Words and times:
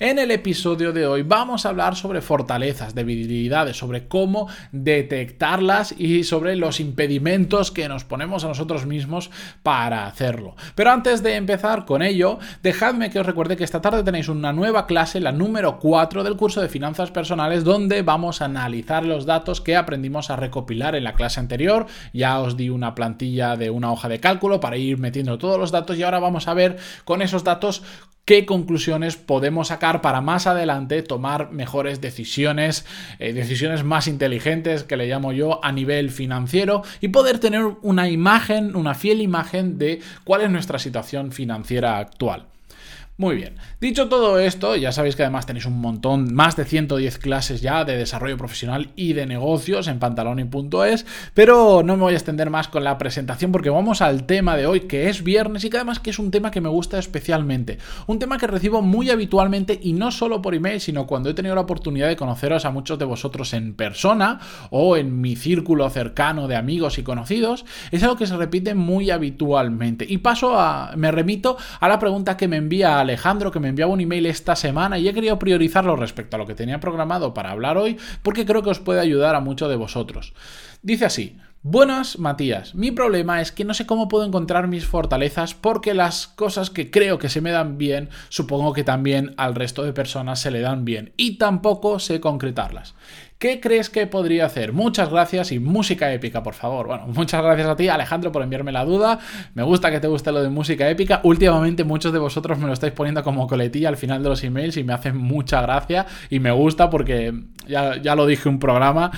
En 0.00 0.18
el 0.18 0.30
episodio 0.30 0.92
de 0.92 1.06
hoy 1.06 1.22
vamos 1.22 1.64
a 1.64 1.68
hablar 1.68 1.96
sobre 1.96 2.20
fortalezas, 2.20 2.94
debilidades, 2.94 3.76
sobre 3.76 4.08
cómo 4.08 4.48
detectarlas 4.72 5.94
y 5.98 6.24
sobre 6.24 6.56
los 6.56 6.80
impedimentos 6.80 7.70
que 7.70 7.88
nos 7.88 8.04
ponemos 8.04 8.44
a 8.44 8.48
nosotros 8.48 8.86
mismos 8.86 9.30
para 9.62 10.06
hacerlo. 10.06 10.56
Pero 10.74 10.90
antes 10.90 11.22
de 11.22 11.36
empezar 11.36 11.84
con 11.84 12.02
ello, 12.02 12.38
dejadme 12.62 13.10
que 13.10 13.20
os 13.20 13.26
recuerde 13.26 13.56
que 13.56 13.64
esta 13.64 13.80
tarde 13.80 14.02
tenéis 14.02 14.28
una 14.28 14.52
nueva 14.52 14.86
clase, 14.86 15.20
la 15.20 15.32
número 15.32 15.78
4 15.78 16.24
del 16.24 16.36
curso 16.36 16.60
de 16.60 16.68
finanzas 16.68 17.10
personales, 17.10 17.64
donde 17.64 18.02
vamos 18.02 18.42
a 18.42 18.46
analizar 18.46 19.04
los 19.04 19.26
datos 19.26 19.60
que 19.60 19.76
aprendimos 19.76 20.30
a 20.30 20.36
recopilar 20.36 20.94
en 20.94 21.04
la 21.04 21.14
clase 21.14 21.40
anterior. 21.40 21.86
Ya 22.12 22.40
os 22.40 22.56
di 22.56 22.70
una 22.70 22.94
plantilla 22.94 23.56
de 23.56 23.70
una 23.70 23.92
hoja 23.92 24.08
de 24.08 24.20
cálculo 24.20 24.60
para 24.60 24.76
ir 24.76 24.98
metiendo 24.98 25.38
todos 25.38 25.58
los 25.58 25.70
datos 25.70 25.96
y 25.96 26.02
ahora 26.02 26.18
vamos 26.18 26.48
a 26.48 26.54
ver 26.54 26.76
con 27.04 27.22
esos 27.22 27.44
datos 27.44 27.82
qué 28.24 28.46
conclusiones 28.46 29.16
podemos 29.16 29.68
sacar 29.68 30.00
para 30.00 30.20
más 30.20 30.46
adelante 30.46 31.02
tomar 31.02 31.52
mejores 31.52 32.00
decisiones, 32.00 32.86
eh, 33.18 33.32
decisiones 33.32 33.84
más 33.84 34.06
inteligentes 34.06 34.84
que 34.84 34.96
le 34.96 35.06
llamo 35.06 35.32
yo 35.32 35.62
a 35.64 35.72
nivel 35.72 36.10
financiero 36.10 36.82
y 37.00 37.08
poder 37.08 37.38
tener 37.38 37.64
una 37.82 38.08
imagen, 38.08 38.76
una 38.76 38.94
fiel 38.94 39.20
imagen 39.20 39.78
de 39.78 40.00
cuál 40.24 40.42
es 40.42 40.50
nuestra 40.50 40.78
situación 40.78 41.32
financiera 41.32 41.98
actual. 41.98 42.46
Muy 43.16 43.36
bien, 43.36 43.54
dicho 43.80 44.08
todo 44.08 44.40
esto, 44.40 44.74
ya 44.74 44.90
sabéis 44.90 45.14
que 45.14 45.22
además 45.22 45.46
tenéis 45.46 45.66
un 45.66 45.80
montón, 45.80 46.34
más 46.34 46.56
de 46.56 46.64
110 46.64 47.18
clases 47.18 47.60
ya 47.60 47.84
de 47.84 47.96
desarrollo 47.96 48.36
profesional 48.36 48.90
y 48.96 49.12
de 49.12 49.24
negocios 49.24 49.86
en 49.86 50.00
pantaloni.es, 50.00 51.06
pero 51.32 51.84
no 51.84 51.94
me 51.96 52.02
voy 52.02 52.14
a 52.14 52.16
extender 52.16 52.50
más 52.50 52.66
con 52.66 52.82
la 52.82 52.98
presentación 52.98 53.52
porque 53.52 53.70
vamos 53.70 54.02
al 54.02 54.26
tema 54.26 54.56
de 54.56 54.66
hoy, 54.66 54.80
que 54.80 55.08
es 55.08 55.22
viernes 55.22 55.62
y 55.62 55.70
que 55.70 55.76
además 55.76 56.00
que 56.00 56.10
es 56.10 56.18
un 56.18 56.32
tema 56.32 56.50
que 56.50 56.60
me 56.60 56.68
gusta 56.68 56.98
especialmente, 56.98 57.78
un 58.08 58.18
tema 58.18 58.36
que 58.36 58.48
recibo 58.48 58.82
muy 58.82 59.10
habitualmente 59.10 59.78
y 59.80 59.92
no 59.92 60.10
solo 60.10 60.42
por 60.42 60.56
email, 60.56 60.80
sino 60.80 61.06
cuando 61.06 61.30
he 61.30 61.34
tenido 61.34 61.54
la 61.54 61.60
oportunidad 61.60 62.08
de 62.08 62.16
conoceros 62.16 62.64
a 62.64 62.72
muchos 62.72 62.98
de 62.98 63.04
vosotros 63.04 63.54
en 63.54 63.74
persona 63.74 64.40
o 64.70 64.96
en 64.96 65.20
mi 65.20 65.36
círculo 65.36 65.88
cercano 65.88 66.48
de 66.48 66.56
amigos 66.56 66.98
y 66.98 67.04
conocidos, 67.04 67.64
es 67.92 68.02
algo 68.02 68.16
que 68.16 68.26
se 68.26 68.36
repite 68.36 68.74
muy 68.74 69.12
habitualmente. 69.12 70.04
Y 70.08 70.18
paso 70.18 70.58
a, 70.58 70.94
me 70.96 71.12
remito 71.12 71.56
a 71.78 71.86
la 71.86 72.00
pregunta 72.00 72.36
que 72.36 72.48
me 72.48 72.56
envía 72.56 73.03
Alejandro 73.04 73.50
que 73.50 73.60
me 73.60 73.68
enviaba 73.68 73.92
un 73.92 74.00
email 74.00 74.26
esta 74.26 74.56
semana 74.56 74.98
y 74.98 75.08
he 75.08 75.14
querido 75.14 75.38
priorizarlo 75.38 75.96
respecto 75.96 76.36
a 76.36 76.38
lo 76.38 76.46
que 76.46 76.54
tenía 76.54 76.80
programado 76.80 77.32
para 77.32 77.50
hablar 77.50 77.78
hoy 77.78 77.96
porque 78.22 78.44
creo 78.44 78.62
que 78.62 78.70
os 78.70 78.80
puede 78.80 79.00
ayudar 79.00 79.34
a 79.34 79.40
muchos 79.40 79.68
de 79.68 79.76
vosotros. 79.76 80.34
Dice 80.84 81.06
así, 81.06 81.38
Buenas, 81.62 82.18
Matías. 82.18 82.74
Mi 82.74 82.90
problema 82.90 83.40
es 83.40 83.50
que 83.50 83.64
no 83.64 83.72
sé 83.72 83.86
cómo 83.86 84.06
puedo 84.06 84.26
encontrar 84.26 84.68
mis 84.68 84.84
fortalezas 84.84 85.54
porque 85.54 85.94
las 85.94 86.26
cosas 86.26 86.68
que 86.68 86.90
creo 86.90 87.18
que 87.18 87.30
se 87.30 87.40
me 87.40 87.52
dan 87.52 87.78
bien, 87.78 88.10
supongo 88.28 88.74
que 88.74 88.84
también 88.84 89.32
al 89.38 89.54
resto 89.54 89.82
de 89.82 89.94
personas 89.94 90.40
se 90.40 90.50
le 90.50 90.60
dan 90.60 90.84
bien 90.84 91.14
y 91.16 91.38
tampoco 91.38 92.00
sé 92.00 92.20
concretarlas. 92.20 92.94
¿Qué 93.38 93.60
crees 93.60 93.90
que 93.90 94.06
podría 94.06 94.46
hacer? 94.46 94.72
Muchas 94.72 95.10
gracias 95.10 95.52
y 95.52 95.58
música 95.58 96.12
épica, 96.12 96.42
por 96.42 96.52
favor. 96.52 96.86
Bueno, 96.86 97.06
muchas 97.14 97.42
gracias 97.42 97.66
a 97.66 97.76
ti, 97.76 97.88
Alejandro, 97.88 98.30
por 98.30 98.42
enviarme 98.42 98.70
la 98.70 98.84
duda. 98.84 99.18
Me 99.54 99.62
gusta 99.62 99.90
que 99.90 100.00
te 100.00 100.06
guste 100.06 100.32
lo 100.32 100.42
de 100.42 100.50
música 100.50 100.88
épica. 100.90 101.20
Últimamente 101.24 101.82
muchos 101.82 102.12
de 102.12 102.18
vosotros 102.18 102.58
me 102.58 102.66
lo 102.66 102.74
estáis 102.74 102.92
poniendo 102.92 103.22
como 103.22 103.46
coletilla 103.46 103.88
al 103.88 103.96
final 103.96 104.22
de 104.22 104.28
los 104.28 104.44
emails 104.44 104.76
y 104.76 104.84
me 104.84 104.92
hace 104.92 105.14
mucha 105.14 105.62
gracia 105.62 106.04
y 106.28 106.40
me 106.40 106.52
gusta 106.52 106.90
porque 106.90 107.34
ya, 107.66 108.00
ya 108.00 108.14
lo 108.14 108.26
dije 108.26 108.50
un 108.50 108.58
programa. 108.58 109.10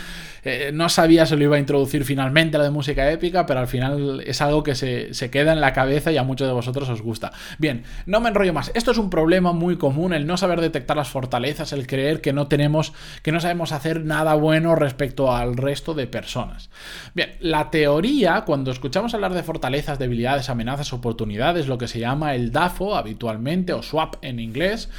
Eh, 0.49 0.71
no 0.73 0.89
sabía 0.89 1.27
si 1.27 1.35
lo 1.35 1.43
iba 1.43 1.57
a 1.57 1.59
introducir 1.59 2.05
finalmente 2.05 2.57
lo 2.57 2.63
de 2.63 2.71
música 2.71 3.11
épica, 3.11 3.47
pero 3.47 3.59
al 3.59 3.67
final 3.67 4.23
es 4.25 4.41
algo 4.41 4.63
que 4.63 4.77
se, 4.77 5.13
se, 5.13 5.29
queda 5.29 5.53
en 5.53 5.61
la 5.61 5.73
cabeza 5.73 6.13
y 6.13 6.19
a 6.19 6.23
muchos 6.23 6.47
de 6.47 6.55
vosotros 6.55 6.89
os 6.89 7.03
gusta. 7.03 7.33
Bien, 7.59 7.83
no 8.07 8.21
me 8.21 8.29
enrollo 8.29 8.53
más. 8.53 8.71
Esto 8.75 8.93
es 8.93 8.99
un 8.99 9.11
problema 9.11 9.51
muy 9.53 9.77
común, 9.77 10.13
el 10.13 10.25
no 10.25 10.37
saber 10.37 10.61
detectar 10.61 10.97
las 10.97 11.09
fortalezas, 11.09 11.73
el 11.73 11.89
creer 11.89 12.21
que 12.21 12.33
no 12.33 12.47
tenemos, 12.47 12.93
que 13.23 13.33
no 13.33 13.41
sabemos 13.41 13.73
hacer 13.73 14.05
nada 14.05 14.35
bueno 14.35 14.77
respecto 14.77 15.35
al 15.35 15.57
resto 15.57 15.95
de 15.95 16.07
personas. 16.07 16.71
Bien, 17.13 17.35
la 17.41 17.69
teoría, 17.71 18.43
cuando 18.43 18.71
escuchamos 18.71 19.15
hablar 19.15 19.35
de 19.35 19.43
fortalezas, 19.43 19.99
debilidades, 19.99 20.49
amenazas, 20.49 20.93
oportunidades, 20.93 21.67
lo 21.67 21.77
que 21.77 21.89
se 21.89 21.99
llama 21.99 22.37
el 22.37 22.53
DAFO 22.53 22.95
habitualmente, 22.95 23.73
o 23.73 23.83
SWAP 23.83 24.15
en 24.23 24.39
inglés, 24.39 24.91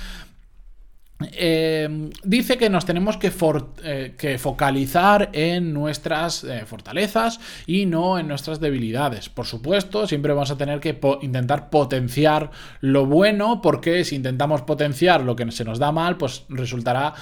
eh, 1.20 2.12
dice 2.24 2.58
que 2.58 2.70
nos 2.70 2.86
tenemos 2.86 3.18
que, 3.18 3.32
eh, 3.84 4.38
focalizar 4.38 5.30
en 5.34 5.74
nuestras 5.74 6.44
eh, 6.44 6.64
fortalezas 6.68 7.40
y 7.66 7.88
no 7.88 8.20
en 8.20 8.28
nuestras 8.28 8.60
debilidades. 8.60 9.28
Por 9.30 9.48
supuesto, 9.48 10.06
siempre 10.06 10.34
vamos 10.34 10.52
a 10.52 10.58
tener 10.58 10.80
que 10.80 11.00
intentar 11.22 11.72
potenciar 11.72 12.52
lo 12.82 13.08
bueno, 13.08 13.62
porque 13.64 14.06
si 14.06 14.16
intentamos 14.16 14.62
potenciar 14.62 15.24
lo 15.24 15.36
que 15.36 15.52
se 15.52 15.66
nos 15.66 15.80
da 15.80 15.92
mal, 15.92 16.18
pues 16.18 16.46
resultará 16.50 17.16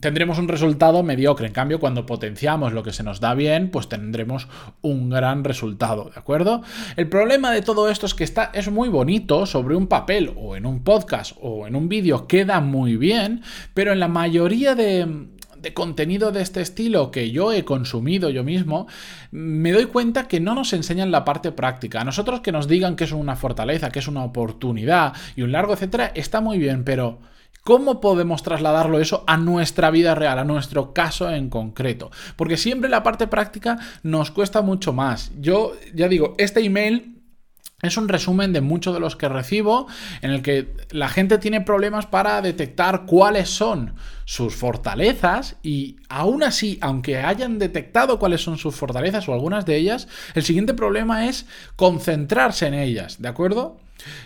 tendremos 0.00 0.38
un 0.38 0.46
resultado 0.46 1.02
mediocre. 1.02 1.48
En 1.48 1.52
cambio, 1.52 1.80
cuando 1.80 2.06
potenciamos 2.06 2.72
lo 2.72 2.84
que 2.84 2.92
se 2.92 3.02
nos 3.02 3.18
da 3.18 3.34
bien, 3.34 3.70
pues 3.70 3.88
tendremos 3.88 4.46
un 4.82 5.10
gran 5.10 5.42
resultado, 5.42 6.10
¿de 6.14 6.18
acuerdo? 6.18 6.62
El 6.96 7.08
problema 7.08 7.50
de 7.50 7.62
todo 7.62 7.90
esto 7.90 8.06
es 8.06 8.14
que 8.14 8.24
está, 8.24 8.50
es 8.54 8.70
muy 8.70 8.88
bonito 8.88 9.46
sobre 9.46 9.74
un 9.74 9.88
papel 9.88 10.32
o 10.36 10.54
en 10.54 10.64
un 10.64 10.84
podcast 10.84 11.36
o 11.40 11.66
en 11.66 11.74
un 11.74 11.88
vídeo, 11.88 12.28
queda 12.28 12.60
muy 12.60 12.96
bien 12.96 13.15
pero 13.74 13.92
en 13.92 14.00
la 14.00 14.08
mayoría 14.08 14.74
de, 14.74 15.28
contenido 15.74 16.30
de 16.30 16.42
este 16.42 16.60
estilo 16.60 17.10
que 17.10 17.30
yo 17.32 17.52
he 17.52 17.64
consumido 17.64 18.30
yo 18.30 18.44
mismo, 18.44 18.86
me 19.32 19.72
doy 19.72 19.86
cuenta 19.86 20.28
que 20.28 20.38
no 20.38 20.54
nos 20.54 20.72
enseñan 20.72 21.10
la 21.10 21.24
parte 21.24 21.50
práctica. 21.50 22.00
A 22.00 22.04
nosotros 22.04 22.40
que 22.40 22.52
nos 22.52 22.68
digan 22.68 22.94
que 22.94 23.04
es 23.04 23.12
una 23.12 23.36
fortaleza, 23.36 23.90
que 23.90 23.98
es 23.98 24.08
una 24.08 24.22
oportunidad 24.22 25.12
y 25.34 25.42
un 25.42 25.52
largo, 25.52 25.72
etcétera, 25.72 26.12
está 26.14 26.40
muy 26.40 26.58
bien, 26.58 26.84
pero 26.84 27.18
¿Cómo 27.66 28.00
podemos 28.00 28.44
trasladarlo 28.44 29.00
eso 29.00 29.24
a 29.26 29.36
nuestra 29.36 29.90
vida 29.90 30.14
real, 30.14 30.38
a 30.38 30.44
nuestro 30.44 30.94
caso 30.94 31.28
en 31.28 31.50
concreto? 31.50 32.12
Porque 32.36 32.56
siempre 32.56 32.88
la 32.88 33.02
parte 33.02 33.26
práctica 33.26 33.76
nos 34.04 34.30
cuesta 34.30 34.62
mucho 34.62 34.92
más. 34.92 35.32
Yo 35.40 35.72
ya 35.92 36.06
digo, 36.06 36.36
este 36.38 36.60
email 36.64 37.15
es 37.82 37.98
un 37.98 38.08
resumen 38.08 38.54
de 38.54 38.62
muchos 38.62 38.94
de 38.94 39.00
los 39.00 39.16
que 39.16 39.28
recibo 39.28 39.86
en 40.22 40.30
el 40.30 40.40
que 40.40 40.74
la 40.90 41.08
gente 41.08 41.36
tiene 41.36 41.60
problemas 41.60 42.06
para 42.06 42.40
detectar 42.40 43.04
cuáles 43.04 43.50
son 43.50 43.94
sus 44.24 44.54
fortalezas 44.54 45.56
y 45.62 45.96
aún 46.08 46.42
así, 46.42 46.78
aunque 46.80 47.18
hayan 47.18 47.58
detectado 47.58 48.18
cuáles 48.18 48.40
son 48.40 48.56
sus 48.56 48.74
fortalezas 48.74 49.28
o 49.28 49.34
algunas 49.34 49.66
de 49.66 49.76
ellas, 49.76 50.08
el 50.34 50.42
siguiente 50.42 50.72
problema 50.72 51.28
es 51.28 51.44
concentrarse 51.76 52.66
en 52.66 52.74
ellas, 52.74 53.20
¿de 53.20 53.28
acuerdo? 53.28 53.76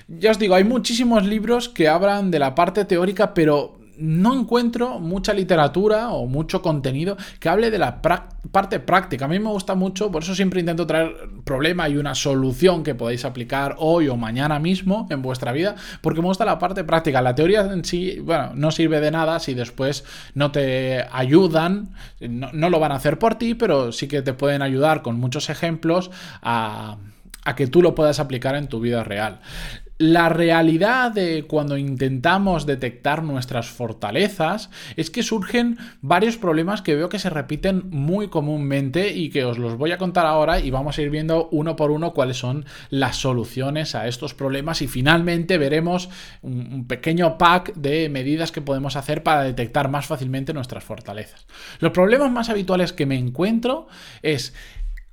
Ya 0.06 0.30
os 0.30 0.38
digo, 0.38 0.54
hay 0.54 0.64
muchísimos 0.64 1.26
libros 1.26 1.68
que 1.68 1.88
hablan 1.88 2.30
de 2.30 2.38
la 2.38 2.54
parte 2.54 2.84
teórica, 2.84 3.34
pero 3.34 3.79
no 4.00 4.38
encuentro 4.38 4.98
mucha 4.98 5.32
literatura 5.32 6.10
o 6.10 6.26
mucho 6.26 6.62
contenido 6.62 7.16
que 7.38 7.48
hable 7.48 7.70
de 7.70 7.78
la 7.78 8.00
parte 8.02 8.80
práctica. 8.80 9.26
A 9.26 9.28
mí 9.28 9.38
me 9.38 9.50
gusta 9.50 9.74
mucho, 9.74 10.10
por 10.10 10.22
eso 10.22 10.34
siempre 10.34 10.60
intento 10.60 10.86
traer 10.86 11.14
problema 11.44 11.88
y 11.88 11.96
una 11.96 12.14
solución 12.14 12.82
que 12.82 12.94
podáis 12.94 13.24
aplicar 13.24 13.76
hoy 13.78 14.08
o 14.08 14.16
mañana 14.16 14.58
mismo 14.58 15.06
en 15.10 15.22
vuestra 15.22 15.52
vida, 15.52 15.76
porque 16.00 16.20
me 16.20 16.28
gusta 16.28 16.44
la 16.44 16.58
parte 16.58 16.84
práctica. 16.84 17.22
La 17.22 17.34
teoría 17.34 17.60
en 17.60 17.84
sí, 17.84 18.18
bueno, 18.20 18.52
no 18.54 18.70
sirve 18.70 19.00
de 19.00 19.10
nada 19.10 19.38
si 19.38 19.54
después 19.54 20.04
no 20.34 20.50
te 20.50 21.04
ayudan, 21.12 21.90
no, 22.20 22.70
lo 22.70 22.80
van 22.80 22.92
a 22.92 22.96
hacer 22.96 23.18
por 23.18 23.36
ti, 23.36 23.54
pero 23.54 23.92
sí 23.92 24.08
que 24.08 24.22
te 24.22 24.32
pueden 24.32 24.62
ayudar 24.62 25.02
con 25.02 25.20
muchos 25.20 25.50
ejemplos 25.50 26.10
a 26.42 26.96
que 27.56 27.66
tú 27.66 27.82
lo 27.82 27.94
puedas 27.94 28.20
aplicar 28.20 28.54
en 28.54 28.68
tu 28.68 28.80
vida 28.80 29.02
real. 29.04 29.40
La 30.00 30.30
realidad 30.30 31.12
de 31.12 31.44
cuando 31.46 31.76
intentamos 31.76 32.64
detectar 32.64 33.22
nuestras 33.22 33.68
fortalezas 33.68 34.70
es 34.96 35.10
que 35.10 35.22
surgen 35.22 35.76
varios 36.00 36.38
problemas 36.38 36.80
que 36.80 36.96
veo 36.96 37.10
que 37.10 37.18
se 37.18 37.28
repiten 37.28 37.90
muy 37.90 38.28
comúnmente 38.28 39.12
y 39.12 39.28
que 39.28 39.44
os 39.44 39.58
los 39.58 39.76
voy 39.76 39.92
a 39.92 39.98
contar 39.98 40.24
ahora 40.24 40.58
y 40.58 40.70
vamos 40.70 40.96
a 40.96 41.02
ir 41.02 41.10
viendo 41.10 41.50
uno 41.52 41.76
por 41.76 41.90
uno 41.90 42.14
cuáles 42.14 42.38
son 42.38 42.64
las 42.88 43.16
soluciones 43.16 43.94
a 43.94 44.08
estos 44.08 44.32
problemas 44.32 44.80
y 44.80 44.88
finalmente 44.88 45.58
veremos 45.58 46.08
un, 46.40 46.86
pequeño 46.88 47.36
pack 47.36 47.74
de 47.74 48.08
medidas 48.08 48.52
que 48.52 48.62
podemos 48.62 48.96
hacer 48.96 49.22
para 49.22 49.42
detectar 49.42 49.90
más 49.90 50.06
fácilmente 50.06 50.54
nuestras 50.54 50.82
fortalezas. 50.82 51.46
Los 51.78 51.92
problemas 51.92 52.32
más 52.32 52.48
habituales 52.48 52.94
que 52.94 53.04
me 53.04 53.18
encuentro 53.18 53.86
es 54.22 54.54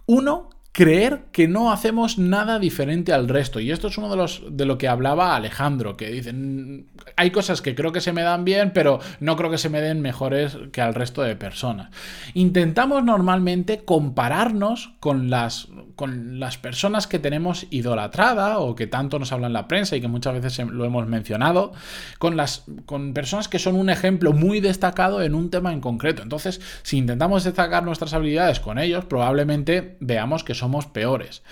uno 0.05 0.56
creer 0.77 1.23
que 1.31 1.47
no 1.47 1.71
hacemos 1.71 2.19
nada 2.19 2.59
diferente 2.59 3.11
al 3.11 3.27
resto. 3.27 3.59
Y 3.59 3.71
esto 3.71 3.87
es 3.87 3.97
uno 3.97 4.11
de 4.11 4.15
los 4.15 4.43
de 4.47 4.65
lo 4.65 4.77
que 4.77 4.87
hablaba 4.87 5.35
Alejandro, 5.35 5.97
que 5.97 6.11
dicen, 6.11 6.85
hay 7.15 7.31
cosas 7.31 7.63
que 7.63 7.73
creo 7.73 7.91
que 7.91 7.99
se 7.99 8.13
me 8.13 8.21
dan 8.21 8.45
bien, 8.45 8.69
pero 8.75 8.99
no 9.19 9.35
creo 9.37 9.49
que 9.49 9.57
se 9.57 9.69
me 9.69 9.81
den 9.81 10.01
mejores 10.01 10.55
que 10.71 10.81
al 10.81 10.93
resto 10.93 11.23
de 11.23 11.35
personas. 11.35 11.89
Intentamos 12.35 13.03
normalmente 13.03 13.85
compararnos 13.85 14.93
con 14.99 15.31
las, 15.31 15.67
con 15.95 16.39
las 16.39 16.59
personas 16.59 17.07
que 17.07 17.17
tenemos 17.17 17.65
idolatrada 17.71 18.59
o 18.59 18.75
que 18.75 18.85
tanto 18.85 19.17
nos 19.17 19.31
habla 19.31 19.47
en 19.47 19.53
la 19.53 19.67
prensa 19.67 19.95
y 19.95 20.01
que 20.01 20.07
muchas 20.07 20.35
veces 20.35 20.59
lo 20.59 20.85
hemos 20.85 21.07
mencionado, 21.07 21.71
con, 22.19 22.37
las, 22.37 22.65
con 22.85 23.15
personas 23.15 23.47
que 23.47 23.57
son 23.57 23.77
un 23.77 23.89
ejemplo 23.89 24.31
muy 24.31 24.59
destacado 24.59 25.23
en 25.23 25.33
un 25.33 25.49
tema 25.49 25.73
en 25.73 25.81
concreto. 25.81 26.21
Entonces, 26.21 26.61
si 26.83 26.99
intentamos 26.99 27.45
destacar 27.45 27.83
nuestras 27.83 28.13
habilidades 28.13 28.59
con 28.59 28.77
ellos, 28.77 29.05
probablemente 29.05 29.97
veamos 30.01 30.43
que 30.43 30.53
somos 30.67 30.85
peores. 30.85 31.43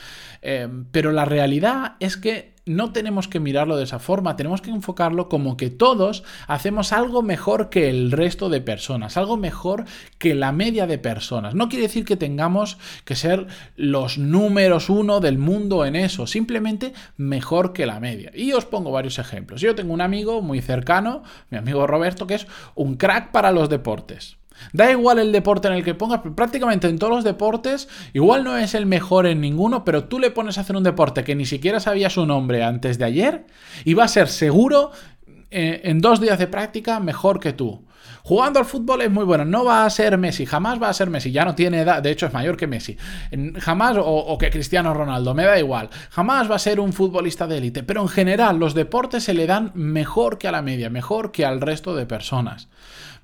Eh, 0.41 0.67
pero 0.91 1.13
la 1.13 1.23
realidad 1.23 1.93
es 2.01 2.17
que 2.17 2.53
no 2.65 2.91
tenemos 2.91 3.29
que 3.29 3.39
mirarlo 3.39 3.77
de 3.77 3.85
esa 3.85 3.99
forma, 3.99 4.35
tenemos 4.35 4.61
que 4.61 4.71
enfocarlo 4.71 5.29
como 5.29 5.55
que 5.55 5.69
todos 5.69 6.23
hacemos 6.47 6.91
algo 6.91 7.21
mejor 7.21 7.69
que 7.69 7.89
el 7.89 8.11
resto 8.11 8.49
de 8.49 8.59
personas, 8.59 9.15
algo 9.15 9.37
mejor 9.37 9.85
que 10.17 10.35
la 10.35 10.51
media 10.51 10.85
de 10.85 10.97
personas. 10.97 11.55
No 11.55 11.69
quiere 11.69 11.83
decir 11.83 12.03
que 12.03 12.17
tengamos 12.17 12.77
que 13.05 13.15
ser 13.15 13.47
los 13.77 14.17
números 14.17 14.89
uno 14.89 15.21
del 15.21 15.37
mundo 15.37 15.85
en 15.85 15.95
eso, 15.95 16.27
simplemente 16.27 16.93
mejor 17.15 17.71
que 17.71 17.85
la 17.85 18.01
media. 18.01 18.31
Y 18.33 18.51
os 18.51 18.65
pongo 18.65 18.91
varios 18.91 19.19
ejemplos. 19.19 19.61
Yo 19.61 19.75
tengo 19.75 19.93
un 19.93 20.01
amigo 20.01 20.41
muy 20.41 20.61
cercano, 20.61 21.23
mi 21.49 21.57
amigo 21.57 21.87
Roberto, 21.87 22.27
que 22.27 22.35
es 22.35 22.47
un 22.73 22.97
crack 22.97 23.31
para 23.31 23.51
los 23.51 23.69
deportes. 23.69 24.37
Da 24.73 24.91
igual 24.91 25.19
el 25.19 25.31
deporte 25.31 25.67
en 25.67 25.73
el 25.73 25.83
que 25.83 25.93
pongas, 25.93 26.21
prácticamente 26.35 26.87
en 26.87 26.97
todos 26.97 27.13
los 27.13 27.23
deportes, 27.23 27.87
igual 28.13 28.43
no 28.43 28.57
es 28.57 28.73
el 28.73 28.85
mejor 28.85 29.25
en 29.25 29.41
ninguno, 29.41 29.85
pero 29.85 30.05
tú 30.05 30.19
le 30.19 30.31
pones 30.31 30.57
a 30.57 30.61
hacer 30.61 30.75
un 30.75 30.83
deporte 30.83 31.23
que 31.23 31.35
ni 31.35 31.45
siquiera 31.45 31.79
sabía 31.79 32.09
su 32.09 32.25
nombre 32.25 32.63
antes 32.63 32.97
de 32.97 33.05
ayer 33.05 33.45
y 33.83 33.93
va 33.93 34.05
a 34.05 34.07
ser 34.07 34.27
seguro 34.27 34.91
eh, 35.51 35.81
en 35.85 36.01
dos 36.01 36.19
días 36.19 36.39
de 36.39 36.47
práctica 36.47 36.99
mejor 36.99 37.39
que 37.39 37.53
tú. 37.53 37.85
Jugando 38.23 38.59
al 38.59 38.65
fútbol 38.65 39.01
es 39.01 39.11
muy 39.11 39.23
bueno, 39.23 39.45
no 39.45 39.63
va 39.63 39.85
a 39.85 39.89
ser 39.89 40.17
Messi, 40.17 40.45
jamás 40.45 40.81
va 40.81 40.89
a 40.89 40.93
ser 40.93 41.09
Messi, 41.09 41.31
ya 41.31 41.45
no 41.45 41.53
tiene 41.55 41.81
edad, 41.81 42.01
de 42.01 42.11
hecho 42.11 42.25
es 42.25 42.33
mayor 42.33 42.57
que 42.57 42.67
Messi, 42.67 42.97
jamás, 43.59 43.97
o, 43.99 44.37
que 44.39 44.49
Cristiano 44.49 44.93
Ronaldo, 44.93 45.33
me 45.33 45.43
da 45.43 45.59
igual, 45.59 45.89
jamás 46.09 46.49
va 46.49 46.55
a 46.55 46.59
ser 46.59 46.79
un 46.79 46.91
futbolista 46.93 47.45
de 47.45 47.57
élite, 47.57 47.83
pero 47.83 48.01
en 48.01 48.07
general 48.07 48.57
los 48.57 48.73
deportes 48.73 49.23
se 49.23 49.33
le 49.33 49.45
dan 49.45 49.71
mejor 49.75 50.37
que 50.37 50.47
a 50.47 50.51
la 50.51 50.61
media, 50.61 50.89
mejor 50.89 51.31
que 51.31 51.45
al 51.45 51.61
resto 51.61 51.95
de 51.95 52.05
personas. 52.05 52.67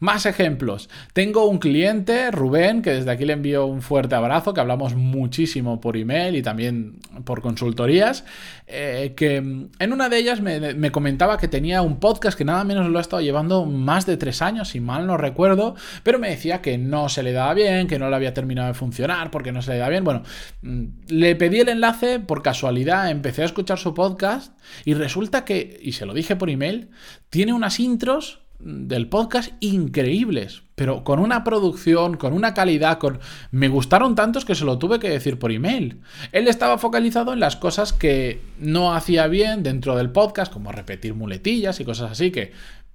Más 0.01 0.25
ejemplos. 0.25 0.89
Tengo 1.13 1.45
un 1.45 1.59
cliente, 1.59 2.31
Rubén, 2.31 2.81
que 2.81 2.89
desde 2.89 3.11
aquí 3.11 3.23
le 3.23 3.33
envío 3.33 3.67
un 3.67 3.83
fuerte 3.83 4.15
abrazo, 4.15 4.51
que 4.51 4.59
hablamos 4.59 4.95
muchísimo 4.95 5.79
por 5.79 5.95
email 5.95 6.35
y 6.35 6.41
también 6.41 6.95
por 7.23 7.43
consultorías, 7.43 8.25
eh, 8.65 9.13
que 9.15 9.35
en 9.35 9.93
una 9.93 10.09
de 10.09 10.17
ellas 10.17 10.41
me, 10.41 10.91
comentaba 10.91 11.37
que 11.37 11.47
tenía 11.47 11.83
un 11.83 11.99
podcast 11.99 12.35
que 12.35 12.43
nada 12.43 12.63
menos 12.63 12.89
lo 12.89 12.97
ha 12.97 13.01
estado 13.01 13.21
llevando 13.21 13.65
más 13.65 14.07
de 14.07 14.17
tres 14.17 14.41
años, 14.41 14.69
si 14.71 14.79
mal 14.79 15.07
no 15.07 15.18
recuerdo, 15.18 15.75
pero 16.03 16.19
me 16.19 16.29
decía 16.29 16.62
que 16.62 16.77
no 16.77 17.09
se 17.09 17.23
le 17.23 17.31
daba 17.31 17.53
bien, 17.53 17.88
que 17.88 18.00
no 18.00 18.09
le 18.09 18.15
había 18.15 18.33
terminado 18.33 18.68
de 18.68 18.73
funcionar 18.73 19.31
porque 19.31 19.51
no 19.51 19.62
se 19.62 19.71
le 19.71 19.77
da 19.77 19.89
bien. 19.89 20.03
Bueno, 20.03 20.23
mm, 20.62 20.85
le 21.09 21.35
pedí 21.35 21.59
el 21.59 21.69
enlace 21.69 22.19
por 22.19 22.41
casualidad, 22.41 23.09
empecé 23.09 23.44
a 23.44 23.45
escuchar 23.45 23.77
su 23.77 23.94
podcast 23.94 24.57
y 24.85 24.94
resulta 24.94 25.45
que, 25.45 25.79
y 25.81 25.94
se 25.94 26.06
lo 26.06 26.13
dije 26.13 26.35
por 26.35 26.50
email, 26.50 26.89
tiene 27.29 27.53
unas 27.53 27.79
intros 27.79 28.41
del 28.63 29.07
podcast 29.07 29.51
increíbles, 29.59 30.63
pero 30.75 31.03
con 31.03 31.19
una 31.19 31.44
producción, 31.44 32.17
con 32.17 32.33
una 32.33 32.53
calidad, 32.53 33.00
con... 33.00 33.19
Me 33.51 33.67
gustaron 33.67 34.15
tantos 34.15 34.45
que 34.45 34.56
se 34.56 34.65
lo 34.65 34.77
tuve 34.77 35.00
que 35.00 35.09
decir 35.09 35.39
por 35.39 35.51
email. 35.51 36.01
Él 36.31 36.47
estaba 36.47 36.77
focalizado 36.77 37.33
en 37.33 37.39
las 37.39 37.56
cosas 37.56 37.94
que 37.94 38.41
no 38.59 38.94
hacía 38.94 39.27
bien 39.27 39.63
dentro 39.63 39.95
del 39.95 40.12
podcast, 40.12 40.51
como 40.51 40.71
repetir 40.71 41.13
muletillas 41.13 41.79
y 41.79 41.85
cosas 41.85 42.12
así, 42.12 42.31
que 42.31 42.51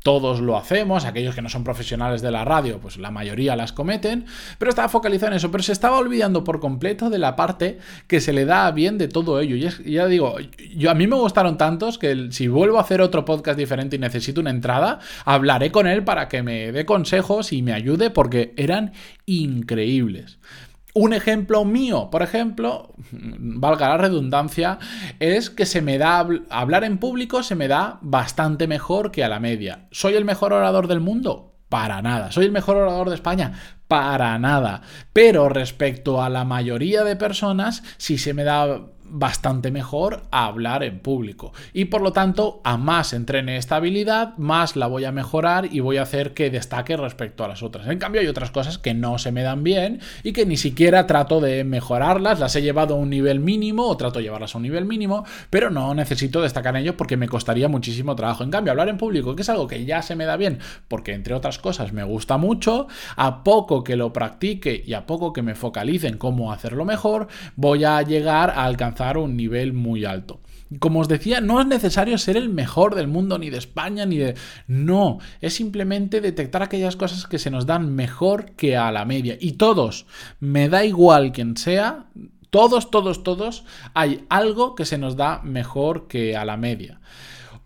todos 0.07 0.41
lo 0.41 0.57
hacemos, 0.57 1.05
aquellos 1.05 1.35
que 1.35 1.43
no 1.43 1.49
son 1.49 1.65
profesionales 1.65 2.23
de 2.23 2.31
la 2.31 2.45
radio, 2.45 2.79
pues 2.79 2.97
la 2.97 3.11
mayoría 3.11 3.57
las 3.57 3.73
cometen, 3.73 4.27
pero 4.57 4.69
estaba 4.69 4.89
focalizado 4.89 5.33
en 5.33 5.39
eso, 5.39 5.51
pero 5.51 5.65
se 5.65 5.73
estaba 5.73 5.99
olvidando 5.99 6.45
por 6.45 6.61
completo 6.61 7.11
de 7.11 7.19
la 7.19 7.35
parte 7.35 7.81
que 8.07 8.21
se 8.21 8.33
le 8.33 8.45
da 8.45 8.71
bien 8.71 8.99
de 8.99 9.09
todo 9.09 9.41
ello. 9.41 9.57
Y, 9.57 9.91
ya 9.91 10.07
digo, 10.07 10.37
yo 10.77 10.93
a 10.93 10.95
mí 10.95 11.09
me 11.09 11.17
gustaron 11.17 11.59
tantos 11.59 11.99
que 11.99 12.29
si 12.31 12.47
vuelvo 12.47 12.79
a 12.79 12.83
hacer 12.83 13.01
otro 13.01 13.25
podcast 13.25 13.59
diferente 13.59 13.97
y 13.97 13.99
necesito 13.99 14.41
una 14.41 14.51
entrada, 14.51 15.01
hablaré 15.25 15.73
con 15.73 15.89
él 15.89 16.05
para 16.05 16.29
que 16.29 16.41
me 16.41 16.71
dé 16.71 16.87
consejos 16.87 17.53
y 17.53 17.63
me 17.63 17.73
ayude 17.73 18.11
porque 18.11 18.55
eran 18.57 18.93
increíbles. 19.27 20.39
Un 20.99 21.13
ejemplo 21.13 21.67
mío, 21.67 22.09
por 22.11 22.23
ejemplo, 22.23 22.95
valga 23.13 23.91
la 23.91 23.99
redundancia, 23.99 24.79
es 25.21 25.51
que 25.51 25.67
se 25.67 25.83
me 25.83 25.99
da 25.99 26.27
hablar 26.49 26.85
en 26.85 26.97
público 26.97 27.43
se 27.43 27.55
me 27.55 27.69
da 27.69 27.99
bastante 28.01 28.67
mejor 28.67 29.11
que 29.11 29.23
a 29.23 29.29
la 29.29 29.39
media. 29.39 29.89
¿Soy 29.91 30.15
el 30.15 30.25
mejor 30.25 30.55
orador 30.55 30.89
del 30.89 31.01
mundo? 31.01 31.59
Para 31.69 32.01
nada. 32.01 32.33
¿Soy 32.33 32.47
el 32.47 32.51
mejor 32.51 32.79
orador 32.79 33.11
de 33.11 33.17
España? 33.17 33.53
Para 33.89 34.39
nada. 34.39 34.81
Pero 35.13 35.51
respecto 35.51 36.23
a 36.23 36.31
la 36.31 36.47
mayoría 36.47 37.05
de 37.05 37.15
personas, 37.15 37.83
si 37.99 38.17
se 38.17 38.33
me 38.33 38.45
da 38.45 38.81
bastante 39.09 39.71
mejor 39.71 40.23
a 40.31 40.47
hablar 40.47 40.83
en 40.83 41.01
público. 41.01 41.53
Y 41.73 41.87
por 41.87 42.03
lo 42.03 42.13
tanto, 42.13 42.61
a 42.65 42.77
más 42.77 43.13
entrene 43.13 43.57
esta 43.57 43.77
habilidad, 43.77 44.37
más 44.37 44.77
la 44.77 44.87
voy 44.87 45.05
a 45.05 45.13
mejorar 45.13 45.69
y 45.73 45.81
voy 45.81 45.97
a 45.97 46.03
hacer 46.03 46.35
que 46.35 46.51
destaque 46.51 46.97
respecto 46.97 47.45
a 47.45 47.49
las 47.49 47.63
otras. 47.63 47.87
En 47.87 47.99
cambio, 47.99 48.21
hay 48.21 48.27
otras 48.27 48.51
cosas 48.51 48.79
que 48.79 48.95
no 48.95 49.19
se 49.19 49.33
me 49.33 49.43
dan 49.43 49.63
bien 49.63 50.01
y 50.23 50.33
que 50.33 50.47
ni 50.47 50.57
siquiera 50.57 51.07
trato 51.07 51.41
de 51.41 51.65
mejorarlas, 51.65 52.41
las 52.41 52.57
he 52.57 52.63
llevado 52.63 52.95
a 52.95 52.99
un 52.99 53.11
nivel 53.11 53.41
mínimo 53.41 53.87
o 53.87 53.97
trato 53.97 54.19
de 54.19 54.25
llevarlas 54.25 54.55
a 54.55 54.59
un 54.59 54.63
nivel 54.63 54.85
mínimo, 54.85 55.25
pero 55.51 55.71
no 55.71 55.95
necesito 55.95 56.43
destacar 56.43 56.77
en 56.77 56.83
ello 56.83 56.97
porque 56.97 57.17
me 57.17 57.29
costaría 57.29 57.69
muchísimo 57.69 58.17
trabajo. 58.17 58.45
En 58.45 58.51
cambio, 58.51 58.73
hablar 58.73 58.89
en 58.89 58.99
público, 58.99 59.37
que 59.37 59.43
es 59.43 59.49
algo 59.49 59.67
que 59.67 59.85
ya 59.85 60.03
se 60.03 60.17
me 60.17 60.25
da 60.25 60.37
bien, 60.37 60.59
porque 60.89 61.15
entre 61.15 61.35
otras 61.35 61.59
cosas 61.59 61.93
me 61.93 62.05
gusta 62.05 62.37
mucho, 62.37 62.89
a 63.17 63.45
poco 63.45 63.85
que 63.85 63.97
lo 63.97 64.13
practique 64.13 64.83
y 64.85 64.95
a 64.95 65.07
poco 65.07 65.33
que 65.33 65.43
me 65.43 65.55
focalice 65.55 66.09
en 66.09 66.19
cómo 66.19 66.53
hacerlo 66.53 66.85
mejor, 66.85 67.29
voy 67.55 67.85
a 67.85 68.03
llegar 68.03 68.51
a 68.51 68.65
alcanzar 68.65 68.96
un 69.19 69.37
nivel 69.37 69.73
muy 69.73 70.05
alto. 70.05 70.41
Como 70.81 71.01
os 71.01 71.09
decía, 71.09 71.41
no 71.41 71.61
es 71.61 71.67
necesario 71.67 72.19
ser 72.19 72.37
el 72.37 72.49
mejor 72.49 72.95
del 72.95 73.07
mundo, 73.07 73.39
ni 73.39 73.51
de 73.51 73.59
España, 73.59 74.05
ni 74.05 74.17
de... 74.17 74.35
No, 74.67 75.19
es 75.41 75.55
simplemente 75.55 76.21
detectar 76.21 76.63
aquellas 76.63 76.97
cosas 76.97 77.27
que 77.27 77.39
se 77.39 77.51
nos 77.51 77.67
dan 77.67 77.95
mejor 77.95 78.53
que 78.57 78.77
a 78.77 78.91
la 78.91 79.05
media. 79.05 79.37
Y 79.41 79.53
todos, 79.53 80.07
me 80.41 80.69
da 80.69 80.85
igual 80.85 81.31
quien 81.31 81.57
sea, 81.57 82.07
todos, 82.51 82.91
todos, 82.91 83.23
todos, 83.23 83.65
hay 83.95 84.25
algo 84.29 84.75
que 84.75 84.85
se 84.85 84.99
nos 84.99 85.17
da 85.17 85.41
mejor 85.43 86.09
que 86.09 86.37
a 86.37 86.45
la 86.45 86.57
media. 86.57 87.01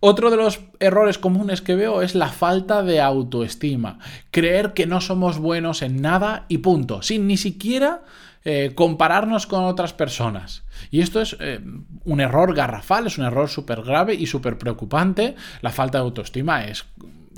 Otro 0.03 0.31
de 0.31 0.37
los 0.37 0.61
errores 0.79 1.19
comunes 1.19 1.61
que 1.61 1.75
veo 1.75 2.01
es 2.01 2.15
la 2.15 2.29
falta 2.29 2.81
de 2.81 3.01
autoestima. 3.01 3.99
Creer 4.31 4.73
que 4.73 4.87
no 4.87 4.99
somos 4.99 5.37
buenos 5.37 5.83
en 5.83 6.01
nada 6.01 6.45
y 6.47 6.57
punto. 6.57 7.03
Sin 7.03 7.27
ni 7.27 7.37
siquiera 7.37 8.01
eh, 8.43 8.71
compararnos 8.75 9.45
con 9.47 9.63
otras 9.65 9.93
personas. 9.93 10.63
Y 10.89 11.01
esto 11.01 11.21
es 11.21 11.37
eh, 11.39 11.59
un 12.05 12.19
error 12.19 12.55
garrafal, 12.55 13.07
es 13.07 13.17
un 13.17 13.25
error 13.25 13.49
súper 13.49 13.81
grave 13.83 14.15
y 14.15 14.25
súper 14.25 14.57
preocupante. 14.57 15.35
La 15.61 15.69
falta 15.69 15.99
de 15.99 16.05
autoestima 16.05 16.65
es 16.65 16.85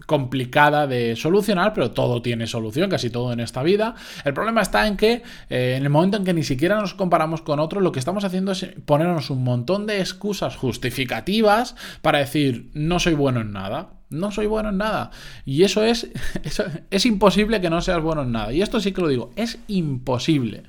complicada 0.06 0.88
de 0.88 1.16
solucionar, 1.16 1.74
pero 1.74 1.92
todo 1.92 2.22
tiene 2.22 2.48
solución, 2.48 2.90
casi 2.90 3.10
todo 3.10 3.34
en 3.34 3.40
esta 3.40 3.64
vida. 3.64 3.96
El 4.26 4.34
problema 4.34 4.62
está 4.62 4.88
en 4.88 4.98
que 4.98 5.24
eh, 5.50 5.76
en 5.78 5.84
el 5.84 5.90
momento 5.90 6.18
en 6.18 6.24
que 6.24 6.34
ni 6.34 6.44
siquiera 6.44 6.80
nos 6.80 6.94
comparamos 6.94 7.42
con 7.42 7.60
otros, 7.60 7.84
lo 7.84 7.92
que 7.92 8.00
estamos 8.00 8.24
haciendo 8.24 8.52
es 8.52 8.68
ponernos 8.86 9.30
un 9.30 9.44
montón 9.44 9.86
de 9.86 10.00
excusas 10.00 10.56
justificativas 10.56 11.76
para 12.02 12.20
decir 12.20 12.70
no 12.74 13.00
soy 13.00 13.14
bueno 13.14 13.42
en 13.42 13.52
nada. 13.52 13.90
No 14.10 14.30
soy 14.30 14.46
bueno 14.46 14.70
en 14.70 14.78
nada. 14.78 15.10
Y 15.44 15.64
eso 15.64 15.84
es, 15.84 16.08
es 16.92 17.06
imposible 17.06 17.62
que 17.62 17.72
no 17.72 17.82
seas 17.82 18.02
bueno 18.02 18.22
en 18.22 18.32
nada. 18.32 18.54
Y 18.54 18.62
esto 18.62 18.80
sí 18.80 18.92
que 18.92 19.02
lo 19.02 19.08
digo, 19.08 19.32
es 19.36 19.58
imposible. 19.68 20.64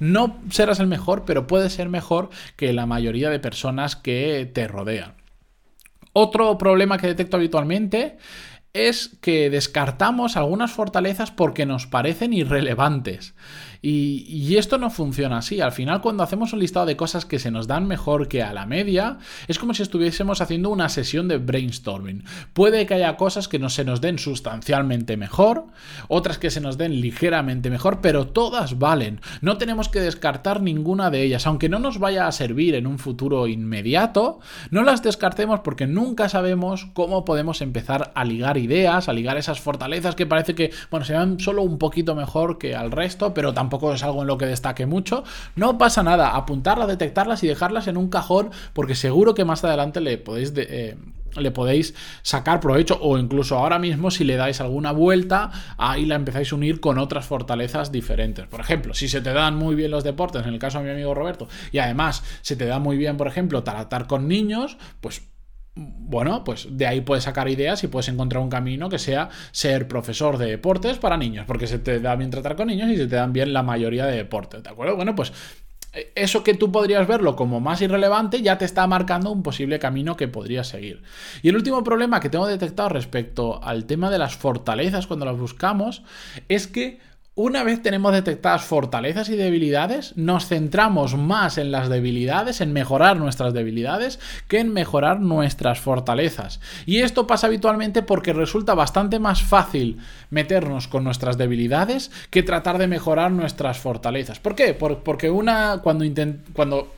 No 0.00 0.38
serás 0.50 0.80
el 0.80 0.86
mejor, 0.86 1.24
pero 1.24 1.46
puedes 1.46 1.74
ser 1.74 1.88
mejor 1.88 2.30
que 2.56 2.72
la 2.72 2.86
mayoría 2.86 3.30
de 3.30 3.38
personas 3.38 3.94
que 3.94 4.50
te 4.52 4.66
rodean. 4.66 5.14
Otro 6.12 6.58
problema 6.58 6.98
que 6.98 7.06
detecto 7.06 7.36
habitualmente 7.36 8.18
es 8.72 9.16
que 9.20 9.50
descartamos 9.50 10.36
algunas 10.36 10.72
fortalezas 10.72 11.30
porque 11.30 11.66
nos 11.66 11.86
parecen 11.86 12.32
irrelevantes. 12.32 13.34
Y, 13.82 14.56
esto 14.56 14.76
no 14.76 14.90
funciona 14.90 15.38
así. 15.38 15.60
Al 15.60 15.72
final, 15.72 16.02
cuando 16.02 16.22
hacemos 16.22 16.52
un 16.52 16.58
listado 16.58 16.84
de 16.84 16.96
cosas 16.96 17.24
que 17.24 17.38
se 17.38 17.50
nos 17.50 17.66
dan 17.66 17.86
mejor 17.86 18.28
que 18.28 18.42
a 18.42 18.52
la 18.52 18.66
media, 18.66 19.18
es 19.48 19.58
como 19.58 19.72
si 19.72 19.82
estuviésemos 19.82 20.42
haciendo 20.42 20.68
una 20.68 20.90
sesión 20.90 21.28
de 21.28 21.38
brainstorming. 21.38 22.24
Puede 22.52 22.84
que 22.84 22.94
haya 22.94 23.16
cosas 23.16 23.48
que 23.48 23.58
no 23.58 23.70
se 23.70 23.84
nos 23.84 24.02
den 24.02 24.18
sustancialmente 24.18 25.16
mejor, 25.16 25.66
otras 26.08 26.36
que 26.36 26.50
se 26.50 26.60
nos 26.60 26.76
den 26.76 27.00
ligeramente 27.00 27.70
mejor, 27.70 28.00
pero 28.02 28.26
todas 28.26 28.78
valen. 28.78 29.20
No 29.40 29.56
tenemos 29.56 29.88
que 29.88 30.00
descartar 30.00 30.60
ninguna 30.60 31.10
de 31.10 31.22
ellas. 31.22 31.46
Aunque 31.46 31.70
no 31.70 31.78
nos 31.78 31.98
vaya 31.98 32.26
a 32.26 32.32
servir 32.32 32.74
en 32.74 32.86
un 32.86 32.98
futuro 32.98 33.46
inmediato, 33.46 34.40
no 34.70 34.82
las 34.82 35.02
descartemos 35.02 35.60
porque 35.60 35.86
nunca 35.86 36.28
sabemos 36.28 36.86
cómo 36.92 37.24
podemos 37.24 37.62
empezar 37.62 38.12
a 38.14 38.24
ligar 38.24 38.58
ideas, 38.58 39.08
a 39.08 39.14
ligar 39.14 39.38
esas 39.38 39.60
fortalezas 39.60 40.16
que 40.16 40.26
parece 40.26 40.54
que, 40.54 40.70
bueno, 40.90 41.06
se 41.06 41.14
dan 41.14 41.40
solo 41.40 41.62
un 41.62 41.78
poquito 41.78 42.14
mejor 42.14 42.58
que 42.58 42.76
al 42.76 42.90
resto, 42.90 43.32
pero 43.32 43.54
tampoco 43.54 43.69
tampoco 43.70 43.94
es 43.94 44.02
algo 44.02 44.22
en 44.22 44.26
lo 44.26 44.36
que 44.36 44.46
destaque 44.46 44.84
mucho, 44.84 45.22
no 45.54 45.78
pasa 45.78 46.02
nada, 46.02 46.34
apuntarlas, 46.34 46.88
detectarlas 46.88 47.44
y 47.44 47.46
dejarlas 47.46 47.86
en 47.86 47.96
un 47.96 48.10
cajón 48.10 48.50
porque 48.72 48.96
seguro 48.96 49.34
que 49.34 49.44
más 49.44 49.64
adelante 49.64 50.00
le 50.00 50.18
podéis... 50.18 50.52
Eh, 50.56 50.96
le 51.36 51.52
podéis 51.52 51.94
sacar 52.22 52.58
provecho 52.58 52.98
o 53.00 53.16
incluso 53.16 53.56
ahora 53.56 53.78
mismo 53.78 54.10
si 54.10 54.24
le 54.24 54.34
dais 54.34 54.60
alguna 54.60 54.90
vuelta 54.90 55.52
ahí 55.78 56.04
la 56.04 56.16
empezáis 56.16 56.50
a 56.50 56.56
unir 56.56 56.80
con 56.80 56.98
otras 56.98 57.24
fortalezas 57.24 57.92
diferentes. 57.92 58.48
Por 58.48 58.58
ejemplo 58.58 58.94
si 58.94 59.06
se 59.06 59.20
te 59.20 59.32
dan 59.32 59.54
muy 59.54 59.76
bien 59.76 59.92
los 59.92 60.02
deportes 60.02 60.44
en 60.44 60.52
el 60.52 60.58
caso 60.58 60.78
de 60.78 60.86
mi 60.86 60.90
amigo 60.90 61.14
Roberto 61.14 61.46
y 61.70 61.78
además 61.78 62.24
se 62.42 62.56
te 62.56 62.66
da 62.66 62.80
muy 62.80 62.96
bien 62.96 63.16
por 63.16 63.28
ejemplo 63.28 63.62
tratar 63.62 64.08
con 64.08 64.26
niños 64.26 64.76
pues 65.00 65.22
bueno, 65.74 66.44
pues 66.44 66.66
de 66.70 66.86
ahí 66.86 67.00
puedes 67.00 67.24
sacar 67.24 67.48
ideas 67.48 67.82
y 67.84 67.88
puedes 67.88 68.08
encontrar 68.08 68.42
un 68.42 68.50
camino 68.50 68.88
que 68.88 68.98
sea 68.98 69.30
ser 69.52 69.88
profesor 69.88 70.36
de 70.38 70.46
deportes 70.46 70.98
para 70.98 71.16
niños, 71.16 71.46
porque 71.46 71.66
se 71.66 71.78
te 71.78 72.00
da 72.00 72.16
bien 72.16 72.30
tratar 72.30 72.56
con 72.56 72.68
niños 72.68 72.90
y 72.90 72.96
se 72.96 73.06
te 73.06 73.16
dan 73.16 73.32
bien 73.32 73.52
la 73.52 73.62
mayoría 73.62 74.06
de 74.06 74.16
deportes, 74.16 74.62
¿de 74.62 74.70
acuerdo? 74.70 74.96
Bueno, 74.96 75.14
pues 75.14 75.32
eh, 75.92 76.12
eso 76.14 76.44
que 76.44 76.54
tú 76.54 76.70
podrías 76.70 77.06
verlo 77.06 77.34
como 77.34 77.60
más 77.60 77.80
irrelevante 77.82 78.42
ya 78.42 78.58
te 78.58 78.64
está 78.64 78.86
marcando 78.86 79.30
un 79.30 79.42
posible 79.42 79.78
camino 79.78 80.16
que 80.16 80.28
podrías 80.28 80.68
seguir. 80.68 81.02
Y 81.42 81.48
el 81.48 81.56
último 81.56 81.82
problema 81.82 82.20
que 82.20 82.28
tengo 82.28 82.46
detectado 82.46 82.88
respecto 82.90 83.62
al 83.62 83.86
tema 83.86 84.10
de 84.10 84.18
las 84.18 84.36
fortalezas 84.36 85.06
cuando 85.06 85.26
las 85.26 85.38
buscamos 85.38 86.02
es 86.48 86.66
que 86.66 86.98
una 87.34 87.62
vez 87.62 87.80
tenemos 87.82 88.12
detectadas 88.12 88.64
fortalezas 88.64 89.28
y 89.28 89.36
debilidades, 89.36 90.16
nos 90.16 90.46
centramos 90.46 91.16
más 91.16 91.58
en 91.58 91.70
las 91.70 91.88
debilidades, 91.88 92.60
en 92.60 92.72
mejorar 92.72 93.16
nuestras 93.16 93.54
debilidades, 93.54 94.18
que 94.48 94.58
en 94.58 94.72
mejorar 94.72 95.20
nuestras 95.20 95.80
fortalezas. 95.80 96.60
Y 96.86 96.98
esto 96.98 97.26
pasa 97.26 97.46
habitualmente 97.46 98.02
porque 98.02 98.32
resulta 98.32 98.74
bastante 98.74 99.18
más 99.18 99.42
fácil 99.42 99.98
meternos 100.28 100.88
con 100.88 101.04
nuestras 101.04 101.38
debilidades 101.38 102.10
que 102.30 102.42
tratar 102.42 102.78
de 102.78 102.88
mejorar 102.88 103.30
nuestras 103.30 103.78
fortalezas. 103.78 104.40
¿Por 104.40 104.54
qué? 104.54 104.74
porque 104.74 105.30
una, 105.30 105.80
cuando, 105.82 106.04
cuando 106.52 106.92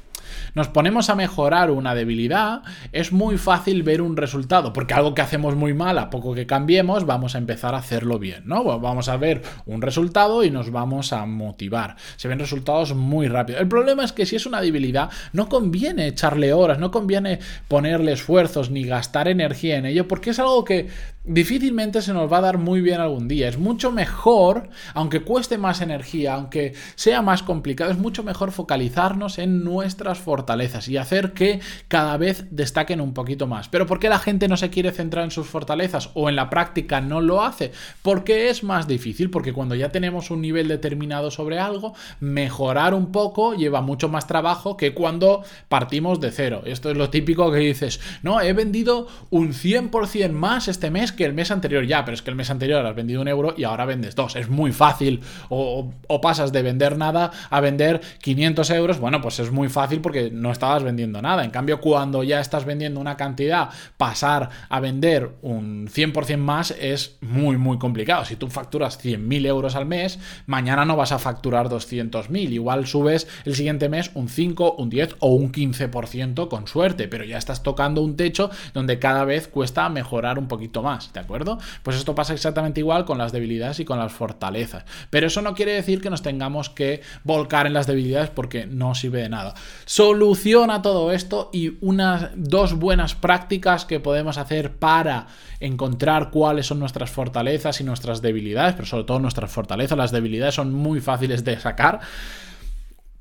nos 0.54 0.68
ponemos 0.68 1.10
a 1.10 1.14
mejorar 1.14 1.70
una 1.70 1.94
debilidad, 1.94 2.62
es 2.92 3.12
muy 3.12 3.38
fácil 3.38 3.82
ver 3.82 4.02
un 4.02 4.16
resultado, 4.16 4.72
porque 4.72 4.94
algo 4.94 5.14
que 5.14 5.22
hacemos 5.22 5.56
muy 5.56 5.74
mal, 5.74 5.98
a 5.98 6.10
poco 6.10 6.34
que 6.34 6.46
cambiemos, 6.46 7.06
vamos 7.06 7.34
a 7.34 7.38
empezar 7.38 7.74
a 7.74 7.78
hacerlo 7.78 8.18
bien, 8.18 8.42
¿no? 8.46 8.64
Vamos 8.78 9.08
a 9.08 9.16
ver 9.16 9.42
un 9.66 9.82
resultado 9.82 10.44
y 10.44 10.50
nos 10.50 10.70
vamos 10.70 11.12
a 11.12 11.26
motivar. 11.26 11.96
Se 12.16 12.28
ven 12.28 12.38
resultados 12.38 12.94
muy 12.94 13.28
rápido. 13.28 13.58
El 13.58 13.68
problema 13.68 14.04
es 14.04 14.12
que 14.12 14.26
si 14.26 14.36
es 14.36 14.46
una 14.46 14.60
debilidad, 14.60 15.10
no 15.32 15.48
conviene 15.48 16.06
echarle 16.06 16.52
horas, 16.52 16.78
no 16.78 16.90
conviene 16.90 17.38
ponerle 17.68 18.12
esfuerzos 18.12 18.70
ni 18.70 18.84
gastar 18.84 19.28
energía 19.28 19.76
en 19.76 19.86
ello, 19.86 20.08
porque 20.08 20.30
es 20.30 20.38
algo 20.38 20.64
que 20.64 20.88
difícilmente 21.24 22.02
se 22.02 22.12
nos 22.12 22.32
va 22.32 22.38
a 22.38 22.42
dar 22.42 22.58
muy 22.58 22.80
bien 22.80 23.00
algún 23.00 23.28
día. 23.28 23.48
Es 23.48 23.58
mucho 23.58 23.92
mejor, 23.92 24.68
aunque 24.94 25.20
cueste 25.20 25.56
más 25.58 25.80
energía, 25.80 26.34
aunque 26.34 26.74
sea 26.96 27.22
más 27.22 27.42
complicado, 27.42 27.90
es 27.90 27.98
mucho 27.98 28.22
mejor 28.22 28.50
focalizarnos 28.50 29.38
en 29.38 29.62
nuestras 29.62 30.18
fortalezas 30.18 30.88
y 30.88 30.96
hacer 30.96 31.32
que 31.32 31.60
cada 31.88 32.16
vez 32.16 32.46
destaquen 32.50 33.00
un 33.00 33.14
poquito 33.14 33.46
más. 33.46 33.68
Pero 33.68 33.86
¿por 33.86 34.00
qué 34.00 34.08
la 34.08 34.18
gente 34.18 34.48
no 34.48 34.56
se 34.56 34.70
quiere 34.70 34.90
centrar 34.90 35.24
en 35.24 35.30
sus 35.30 35.46
fortalezas 35.46 36.10
o 36.14 36.28
en 36.28 36.36
la 36.36 36.50
práctica 36.50 37.00
no 37.00 37.20
lo 37.20 37.42
hace? 37.42 37.72
Porque 38.02 38.48
es 38.50 38.64
más 38.64 38.88
difícil, 38.88 39.30
porque 39.30 39.52
cuando 39.52 39.74
ya 39.74 39.90
tenemos 39.90 40.30
un 40.30 40.40
nivel 40.40 40.68
determinado 40.68 41.30
sobre 41.30 41.58
algo, 41.58 41.94
mejorar 42.20 42.94
un 42.94 43.12
poco 43.12 43.54
lleva 43.54 43.80
mucho 43.80 44.08
más 44.08 44.26
trabajo 44.26 44.76
que 44.76 44.92
cuando 44.94 45.44
partimos 45.68 46.20
de 46.20 46.32
cero. 46.32 46.62
Esto 46.64 46.90
es 46.90 46.96
lo 46.96 47.10
típico 47.10 47.52
que 47.52 47.58
dices, 47.58 48.00
no, 48.22 48.40
he 48.40 48.52
vendido 48.52 49.06
un 49.30 49.52
100% 49.52 50.32
más 50.32 50.68
este 50.68 50.90
mes 50.90 51.11
que 51.12 51.24
el 51.24 51.32
mes 51.32 51.50
anterior 51.50 51.84
ya, 51.84 52.04
pero 52.04 52.14
es 52.14 52.22
que 52.22 52.30
el 52.30 52.36
mes 52.36 52.50
anterior 52.50 52.84
has 52.84 52.94
vendido 52.94 53.20
un 53.20 53.28
euro 53.28 53.54
y 53.56 53.64
ahora 53.64 53.84
vendes 53.84 54.14
dos. 54.14 54.36
Es 54.36 54.48
muy 54.48 54.72
fácil. 54.72 55.20
O, 55.48 55.90
pasas 56.22 56.52
de 56.52 56.62
vender 56.62 56.96
nada 56.96 57.32
a 57.50 57.60
vender 57.60 58.00
500 58.20 58.70
euros. 58.70 59.00
Bueno, 59.00 59.20
pues 59.20 59.40
es 59.40 59.50
muy 59.50 59.68
fácil 59.68 60.00
porque 60.00 60.30
no 60.30 60.52
estabas 60.52 60.82
vendiendo 60.82 61.20
nada. 61.20 61.44
En 61.44 61.50
cambio, 61.50 61.80
cuando 61.80 62.22
ya 62.22 62.40
estás 62.40 62.64
vendiendo 62.64 63.00
una 63.00 63.16
cantidad, 63.16 63.70
pasar 63.96 64.50
a 64.68 64.80
vender 64.80 65.30
un 65.42 65.88
100% 65.88 66.36
más 66.36 66.70
es 66.78 67.16
muy, 67.20 67.56
muy 67.56 67.78
complicado. 67.78 68.24
Si 68.24 68.36
tú 68.36 68.48
facturas 68.48 69.02
100.000 69.02 69.46
euros 69.46 69.74
al 69.74 69.86
mes, 69.86 70.18
mañana 70.46 70.84
no 70.84 70.96
vas 70.96 71.12
a 71.12 71.18
facturar 71.18 71.68
200.000. 71.68 72.50
Igual 72.50 72.86
subes 72.86 73.26
el 73.44 73.54
siguiente 73.54 73.88
mes 73.88 74.10
un 74.14 74.28
5, 74.28 74.76
un 74.78 74.90
10 74.90 75.16
o 75.18 75.34
un 75.34 75.50
15% 75.50 76.48
con 76.48 76.66
suerte, 76.66 77.08
pero 77.08 77.24
ya 77.24 77.38
estás 77.38 77.62
tocando 77.62 78.02
un 78.02 78.16
techo 78.16 78.50
donde 78.74 78.98
cada 78.98 79.24
vez 79.24 79.48
cuesta 79.48 79.88
mejorar 79.88 80.38
un 80.38 80.48
poquito 80.48 80.82
más. 80.82 81.01
¿De 81.12 81.20
acuerdo? 81.20 81.58
Pues 81.82 81.96
esto 81.96 82.14
pasa 82.14 82.34
exactamente 82.34 82.80
igual 82.80 83.04
con 83.04 83.18
las 83.18 83.32
debilidades 83.32 83.80
y 83.80 83.84
con 83.84 83.98
las 83.98 84.12
fortalezas. 84.12 84.84
Pero 85.10 85.26
eso 85.26 85.42
no 85.42 85.54
quiere 85.54 85.72
decir 85.72 86.00
que 86.00 86.10
nos 86.10 86.22
tengamos 86.22 86.70
que 86.70 87.02
volcar 87.24 87.66
en 87.66 87.72
las 87.72 87.86
debilidades 87.86 88.30
porque 88.30 88.66
no 88.66 88.94
sirve 88.94 89.22
de 89.22 89.28
nada. 89.28 89.54
Soluciona 89.84 90.82
todo 90.82 91.12
esto 91.12 91.50
y 91.52 91.78
unas 91.80 92.30
dos 92.34 92.74
buenas 92.74 93.14
prácticas 93.14 93.84
que 93.84 94.00
podemos 94.00 94.38
hacer 94.38 94.76
para 94.76 95.26
encontrar 95.60 96.30
cuáles 96.30 96.66
son 96.66 96.78
nuestras 96.78 97.10
fortalezas 97.10 97.80
y 97.80 97.84
nuestras 97.84 98.20
debilidades, 98.20 98.74
pero 98.74 98.86
sobre 98.86 99.04
todo 99.04 99.20
nuestras 99.20 99.50
fortalezas, 99.50 99.96
las 99.96 100.12
debilidades 100.12 100.54
son 100.54 100.72
muy 100.72 101.00
fáciles 101.00 101.44
de 101.44 101.58
sacar. 101.58 102.00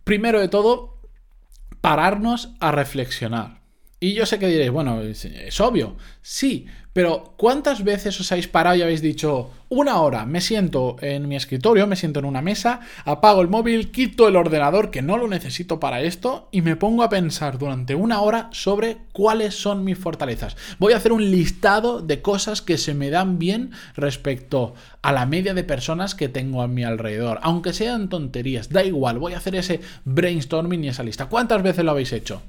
Primero 0.03 0.39
de 0.39 0.47
todo, 0.47 0.97
pararnos 1.81 2.49
a 2.59 2.71
reflexionar. 2.71 3.60
Y 4.03 4.15
yo 4.15 4.25
sé 4.25 4.39
que 4.39 4.47
diréis, 4.47 4.71
bueno, 4.71 4.99
es, 5.03 5.61
obvio, 5.61 5.95
sí, 6.23 6.65
pero 6.91 7.35
¿cuántas 7.37 7.83
veces 7.83 8.19
os 8.19 8.31
habéis 8.31 8.47
parado 8.47 8.75
y 8.75 8.81
habéis 8.81 9.03
dicho, 9.03 9.51
una 9.69 10.01
hora, 10.01 10.25
me 10.25 10.41
siento 10.41 10.95
en 11.01 11.27
mi 11.27 11.35
escritorio, 11.35 11.85
me 11.85 11.95
siento 11.95 12.17
en 12.17 12.25
una 12.25 12.41
mesa, 12.41 12.79
apago 13.05 13.43
el 13.43 13.47
móvil, 13.47 13.91
quito 13.91 14.27
el 14.27 14.37
ordenador 14.37 14.89
que 14.89 15.03
no 15.03 15.19
lo 15.19 15.27
necesito 15.27 15.79
para 15.79 16.01
esto 16.01 16.49
y 16.51 16.63
me 16.63 16.75
pongo 16.75 17.03
a 17.03 17.09
pensar 17.09 17.59
durante 17.59 17.93
una 17.93 18.21
hora 18.21 18.49
sobre 18.53 18.97
cuáles 19.13 19.53
son 19.53 19.83
mis 19.83 19.99
fortalezas? 19.99 20.57
Voy 20.79 20.93
a 20.93 20.97
hacer 20.97 21.11
un 21.11 21.29
listado 21.29 22.01
de 22.01 22.23
cosas 22.23 22.63
que 22.63 22.79
se 22.79 22.95
me 22.95 23.11
dan 23.11 23.37
bien 23.37 23.69
respecto 23.95 24.73
a 25.03 25.11
la 25.11 25.27
media 25.27 25.53
de 25.53 25.63
personas 25.63 26.15
que 26.15 26.27
tengo 26.27 26.63
a 26.63 26.67
mi 26.67 26.83
alrededor, 26.83 27.37
aunque 27.43 27.71
sean 27.71 28.09
tonterías, 28.09 28.69
da 28.69 28.83
igual, 28.83 29.19
voy 29.19 29.35
a 29.35 29.37
hacer 29.37 29.53
ese 29.53 29.79
brainstorming 30.05 30.85
y 30.85 30.87
esa 30.87 31.03
lista. 31.03 31.27
¿Cuántas 31.27 31.61
veces 31.61 31.85
lo 31.85 31.91
habéis 31.91 32.13
hecho? 32.13 32.41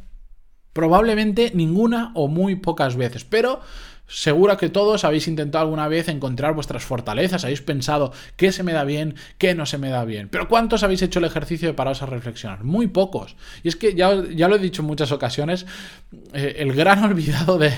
Probablemente 0.72 1.52
ninguna 1.54 2.12
o 2.14 2.28
muy 2.28 2.56
pocas 2.56 2.96
veces, 2.96 3.24
pero 3.24 3.60
seguro 4.12 4.56
que 4.56 4.68
todos 4.68 5.04
habéis 5.04 5.26
intentado 5.26 5.64
alguna 5.64 5.88
vez 5.88 6.08
encontrar 6.08 6.54
vuestras 6.54 6.84
fortalezas, 6.84 7.44
habéis 7.44 7.62
pensado 7.62 8.12
qué 8.36 8.52
se 8.52 8.62
me 8.62 8.72
da 8.72 8.84
bien, 8.84 9.14
qué 9.38 9.54
no 9.54 9.64
se 9.64 9.78
me 9.78 9.88
da 9.88 10.04
bien. 10.04 10.28
Pero 10.28 10.48
¿cuántos 10.48 10.82
habéis 10.82 11.02
hecho 11.02 11.18
el 11.18 11.24
ejercicio 11.24 11.68
de 11.68 11.74
pararos 11.74 12.02
a 12.02 12.06
reflexionar? 12.06 12.62
Muy 12.62 12.88
pocos. 12.88 13.36
Y 13.62 13.68
es 13.68 13.76
que 13.76 13.94
ya, 13.94 14.22
ya 14.30 14.48
lo 14.48 14.56
he 14.56 14.58
dicho 14.58 14.82
en 14.82 14.88
muchas 14.88 15.12
ocasiones, 15.12 15.66
eh, 16.34 16.56
el 16.58 16.74
gran 16.74 17.02
olvidado 17.04 17.58
de, 17.58 17.72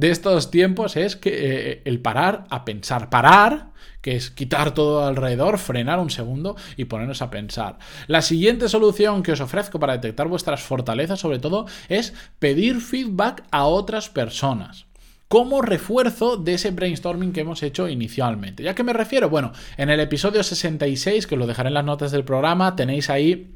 estos 0.00 0.50
tiempos 0.50 0.96
es 0.96 1.16
que 1.16 1.30
eh, 1.32 1.82
el 1.86 2.00
parar 2.00 2.44
a 2.50 2.64
pensar. 2.64 3.08
Parar 3.08 3.72
que 4.02 4.16
es 4.16 4.30
quitar 4.30 4.74
todo 4.74 5.06
alrededor, 5.06 5.56
frenar 5.56 5.98
un 5.98 6.10
segundo 6.10 6.56
y 6.76 6.84
ponernos 6.84 7.22
a 7.22 7.30
pensar. 7.30 7.78
La 8.06 8.20
siguiente 8.20 8.68
solución 8.68 9.22
que 9.22 9.32
os 9.32 9.40
ofrezco 9.40 9.80
para 9.80 9.94
detectar 9.94 10.28
vuestras 10.28 10.60
fortalezas, 10.60 11.20
sobre 11.20 11.38
todo, 11.38 11.64
es 11.88 12.12
pedir 12.38 12.82
feedback 12.82 13.44
a 13.50 13.64
otras 13.64 14.10
personas 14.10 14.83
como 15.28 15.62
refuerzo 15.62 16.36
de 16.36 16.54
ese 16.54 16.70
brainstorming 16.70 17.32
que 17.32 17.40
hemos 17.40 17.62
hecho 17.62 17.88
inicialmente. 17.88 18.62
¿Ya 18.62 18.74
que 18.74 18.82
me 18.82 18.92
refiero? 18.92 19.28
Bueno, 19.28 19.52
en 19.76 19.90
el 19.90 20.00
episodio 20.00 20.42
66, 20.42 21.26
que 21.26 21.34
os 21.34 21.38
lo 21.38 21.46
dejaré 21.46 21.68
en 21.68 21.74
las 21.74 21.84
notas 21.84 22.12
del 22.12 22.24
programa, 22.24 22.76
tenéis 22.76 23.10
ahí 23.10 23.54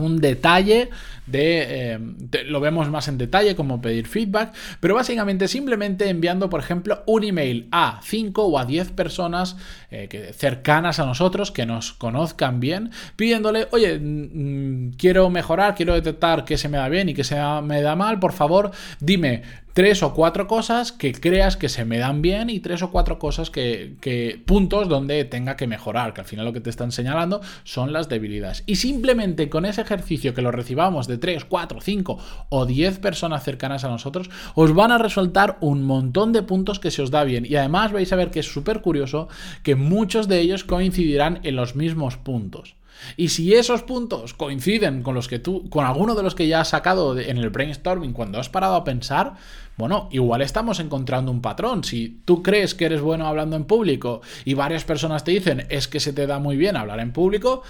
un 0.00 0.20
detalle 0.20 0.90
eh, 1.32 1.98
de, 2.00 2.44
lo 2.44 2.60
vemos 2.60 2.88
más 2.90 3.06
en 3.06 3.18
detalle 3.18 3.54
como 3.54 3.80
pedir 3.80 4.08
feedback, 4.08 4.52
pero 4.80 4.94
básicamente 4.94 5.46
simplemente 5.46 6.08
enviando, 6.08 6.50
por 6.50 6.60
ejemplo, 6.60 7.02
un 7.06 7.22
email 7.22 7.68
a 7.70 8.00
5 8.02 8.44
o 8.44 8.58
a 8.58 8.64
10 8.64 8.92
personas 8.92 9.56
eh, 9.90 10.08
que, 10.08 10.32
cercanas 10.32 10.98
a 10.98 11.06
nosotros 11.06 11.52
que 11.52 11.66
nos 11.66 11.92
conozcan 11.92 12.58
bien, 12.58 12.90
pidiéndole, 13.16 13.68
oye, 13.70 13.98
mm, 13.98 14.88
mm, 14.88 14.92
quiero 14.96 15.30
mejorar, 15.30 15.74
quiero 15.74 15.94
detectar 15.94 16.44
qué 16.44 16.58
se 16.58 16.68
me 16.68 16.78
da 16.78 16.88
bien 16.88 17.08
y 17.08 17.14
qué 17.14 17.22
se 17.22 17.36
me 17.62 17.82
da 17.82 17.94
mal, 17.94 18.18
por 18.18 18.32
favor, 18.32 18.72
dime 18.98 19.42
tres 19.72 20.02
o 20.02 20.14
cuatro 20.14 20.46
cosas 20.46 20.92
que 20.92 21.12
creas 21.12 21.56
que 21.56 21.68
se 21.68 21.84
me 21.84 21.98
dan 21.98 22.22
bien 22.22 22.50
y 22.50 22.60
tres 22.60 22.82
o 22.82 22.90
cuatro 22.90 23.18
cosas 23.18 23.50
que, 23.50 24.40
puntos 24.46 24.88
donde 24.88 25.24
tenga 25.24 25.56
que 25.56 25.66
mejorar, 25.66 26.14
que 26.14 26.20
al 26.22 26.26
final 26.26 26.46
lo 26.46 26.52
que 26.52 26.60
te 26.60 26.70
están 26.70 26.92
señalando 26.92 27.40
son 27.64 27.92
las 27.92 28.08
debilidades. 28.08 28.62
Y 28.66 28.76
simplemente 28.76 29.48
con 29.48 29.64
ese 29.64 29.82
ejercicio 29.82 30.34
que 30.34 30.42
lo 30.42 30.50
recibamos 30.50 31.06
de 31.06 31.18
tres, 31.18 31.44
cuatro, 31.44 31.80
cinco 31.80 32.18
o 32.48 32.66
diez 32.66 32.98
personas 32.98 33.44
cercanas 33.44 33.84
a 33.84 33.88
nosotros, 33.88 34.30
os 34.54 34.74
van 34.74 34.92
a 34.92 34.98
resultar 34.98 35.58
un 35.60 35.82
montón 35.82 36.32
de 36.32 36.42
puntos 36.42 36.80
que 36.80 36.90
se 36.90 37.02
os 37.02 37.10
da 37.10 37.24
bien. 37.24 37.46
Y 37.46 37.56
además 37.56 37.92
vais 37.92 38.12
a 38.12 38.16
ver 38.16 38.30
que 38.30 38.40
es 38.40 38.52
súper 38.52 38.80
curioso 38.80 39.28
que 39.62 39.76
muchos 39.76 40.28
de 40.28 40.40
ellos 40.40 40.64
coincidirán 40.64 41.40
en 41.42 41.56
los 41.56 41.76
mismos 41.76 42.16
puntos. 42.16 42.79
Y 43.16 43.28
si 43.28 43.54
esos 43.54 43.82
puntos 43.82 44.34
coinciden 44.34 45.02
con 45.02 45.14
los 45.14 45.28
que 45.28 45.38
tú, 45.38 45.68
con 45.70 45.84
alguno 45.84 46.14
de 46.14 46.22
los 46.22 46.34
que 46.34 46.48
ya 46.48 46.60
has 46.60 46.68
sacado 46.68 47.18
en 47.18 47.38
el 47.38 47.50
brainstorming 47.50 48.12
cuando 48.12 48.38
has 48.38 48.48
parado 48.48 48.74
a 48.74 48.84
pensar, 48.84 49.34
bueno, 49.76 50.08
igual 50.10 50.42
estamos 50.42 50.80
encontrando 50.80 51.32
un 51.32 51.40
patrón. 51.40 51.84
Si 51.84 52.20
tú 52.24 52.42
crees 52.42 52.74
que 52.74 52.86
eres 52.86 53.00
bueno 53.00 53.26
hablando 53.26 53.56
en 53.56 53.64
público 53.64 54.20
y 54.44 54.54
varias 54.54 54.84
personas 54.84 55.24
te 55.24 55.32
dicen 55.32 55.66
es 55.70 55.88
que 55.88 56.00
se 56.00 56.12
te 56.12 56.26
da 56.26 56.38
muy 56.38 56.56
bien 56.56 56.76
hablar 56.76 57.00
en 57.00 57.12
público, 57.12 57.62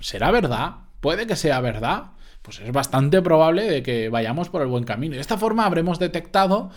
¿será 0.00 0.30
verdad? 0.30 0.76
¿Puede 1.00 1.26
que 1.26 1.36
sea 1.36 1.60
verdad? 1.60 2.12
Pues 2.42 2.60
es 2.60 2.70
bastante 2.72 3.22
probable 3.22 3.64
de 3.64 3.82
que 3.82 4.08
vayamos 4.10 4.48
por 4.48 4.62
el 4.62 4.68
buen 4.68 4.84
camino. 4.84 5.14
De 5.14 5.20
esta 5.20 5.38
forma 5.38 5.66
habremos 5.66 5.98
detectado 5.98 6.70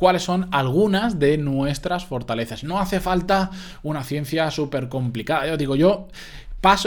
cuáles 0.00 0.22
son 0.22 0.48
algunas 0.50 1.18
de 1.18 1.36
nuestras 1.36 2.06
fortalezas. 2.06 2.64
No 2.64 2.80
hace 2.80 3.00
falta 3.00 3.50
una 3.82 4.02
ciencia 4.02 4.50
súper 4.50 4.88
complicada. 4.88 5.46
Yo 5.46 5.58
digo, 5.58 5.76
yo 5.76 6.08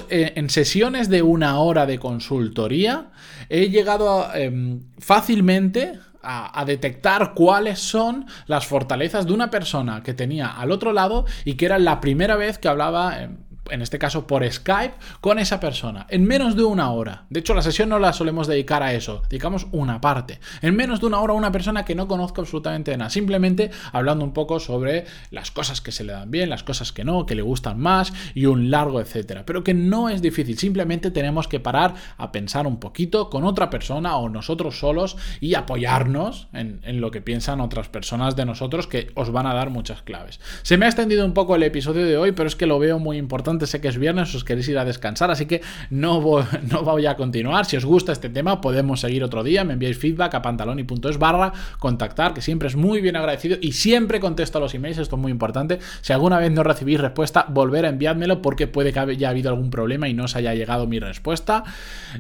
eh, 0.09 0.33
en 0.35 0.49
sesiones 0.49 1.09
de 1.09 1.23
una 1.23 1.59
hora 1.59 1.85
de 1.85 1.97
consultoría 1.97 3.07
he 3.49 3.69
llegado 3.69 4.33
em, 4.35 4.81
fácilmente 4.99 5.99
a, 6.21 6.63
detectar 6.65 7.33
cuáles 7.33 7.79
son 7.79 8.27
las 8.47 8.65
fortalezas 8.65 9.25
de 9.25 9.33
una 9.33 9.49
persona 9.49 10.03
que 10.03 10.13
tenía 10.13 10.47
al 10.47 10.71
otro 10.71 10.93
lado 10.93 11.25
y 11.43 11.55
que 11.55 11.65
era 11.65 11.79
la 11.79 11.99
primera 11.99 12.35
vez 12.37 12.57
que 12.59 12.69
hablaba 12.69 13.21
em, 13.21 13.37
en 13.69 13.81
este 13.81 13.99
caso 13.99 14.27
por 14.27 14.49
Skype, 14.49 14.95
con 15.21 15.39
esa 15.39 15.59
persona, 15.59 16.05
en 16.09 16.25
menos 16.25 16.55
de 16.55 16.63
una 16.63 16.91
hora. 16.91 17.25
De 17.29 17.39
hecho, 17.39 17.53
la 17.53 17.61
sesión 17.61 17.89
no 17.89 17.99
la 17.99 18.13
solemos 18.13 18.47
dedicar 18.47 18.83
a 18.83 18.93
eso, 18.93 19.23
dedicamos 19.29 19.67
una 19.71 20.01
parte. 20.01 20.39
En 20.61 20.75
menos 20.75 20.99
de 20.99 21.07
una 21.07 21.19
hora 21.19 21.33
una 21.33 21.51
persona 21.51 21.85
que 21.85 21.95
no 21.95 22.07
conozco 22.07 22.41
absolutamente 22.41 22.95
nada, 22.97 23.09
simplemente 23.09 23.71
hablando 23.91 24.25
un 24.25 24.33
poco 24.33 24.59
sobre 24.59 25.05
las 25.31 25.51
cosas 25.51 25.81
que 25.81 25.91
se 25.91 26.03
le 26.03 26.13
dan 26.13 26.31
bien, 26.31 26.49
las 26.49 26.63
cosas 26.63 26.91
que 26.91 27.03
no, 27.03 27.25
que 27.25 27.35
le 27.35 27.41
gustan 27.41 27.79
más 27.79 28.13
y 28.33 28.45
un 28.45 28.69
largo 28.69 28.99
etcétera. 28.99 29.45
Pero 29.45 29.63
que 29.63 29.73
no 29.73 30.09
es 30.09 30.21
difícil, 30.21 30.57
simplemente 30.57 31.11
tenemos 31.11 31.47
que 31.47 31.59
parar 31.59 31.95
a 32.17 32.31
pensar 32.31 32.67
un 32.67 32.79
poquito 32.79 33.29
con 33.29 33.45
otra 33.45 33.69
persona 33.69 34.17
o 34.17 34.29
nosotros 34.29 34.79
solos 34.79 35.17
y 35.39 35.55
apoyarnos 35.55 36.47
en 36.53 37.01
lo 37.01 37.11
que 37.11 37.21
piensan 37.21 37.61
otras 37.61 37.89
personas 37.89 38.35
de 38.35 38.45
nosotros 38.45 38.87
que 38.87 39.11
os 39.15 39.31
van 39.31 39.47
a 39.47 39.53
dar 39.53 39.69
muchas 39.69 40.01
claves. 40.01 40.39
Se 40.63 40.77
me 40.77 40.85
ha 40.85 40.89
extendido 40.89 41.25
un 41.25 41.33
poco 41.33 41.55
el 41.55 41.63
episodio 41.63 42.05
de 42.05 42.17
hoy, 42.17 42.31
pero 42.31 42.47
es 42.47 42.55
que 42.55 42.65
lo 42.65 42.79
veo 42.79 42.99
muy 42.99 43.17
importante 43.17 43.52
sé 43.67 43.81
que 43.81 43.87
es 43.87 43.97
viernes, 43.97 44.33
os 44.35 44.43
queréis 44.43 44.67
ir 44.67 44.77
a 44.77 44.85
descansar, 44.85 45.31
así 45.31 45.45
que 45.45 45.61
no 45.89 46.21
voy, 46.21 46.43
no 46.71 46.83
voy 46.83 47.05
a 47.05 47.15
continuar. 47.15 47.65
Si 47.65 47.77
os 47.77 47.85
gusta 47.85 48.11
este 48.11 48.29
tema, 48.29 48.61
podemos 48.61 48.99
seguir 48.99 49.23
otro 49.23 49.43
día. 49.43 49.63
Me 49.63 49.73
enviáis 49.73 49.97
feedback 49.97 50.35
a 50.35 50.41
pantaloni.es 50.41 51.17
barra 51.17 51.53
contactar, 51.79 52.33
que 52.33 52.41
siempre 52.41 52.67
es 52.67 52.75
muy 52.75 53.01
bien 53.01 53.15
agradecido 53.15 53.57
y 53.61 53.73
siempre 53.73 54.19
contesto 54.19 54.57
a 54.57 54.61
los 54.61 54.73
emails, 54.73 54.97
esto 54.97 55.15
es 55.15 55.21
muy 55.21 55.31
importante. 55.31 55.79
Si 56.01 56.13
alguna 56.13 56.39
vez 56.39 56.51
no 56.51 56.63
recibís 56.63 56.99
respuesta, 56.99 57.45
volver 57.49 57.85
a 57.85 57.89
enviármelo 57.89 58.41
porque 58.41 58.67
puede 58.67 58.93
que 58.93 58.99
haya 58.99 59.29
habido 59.29 59.49
algún 59.49 59.69
problema 59.69 60.09
y 60.09 60.13
no 60.13 60.25
os 60.25 60.35
haya 60.35 60.53
llegado 60.53 60.87
mi 60.87 60.99
respuesta. 60.99 61.63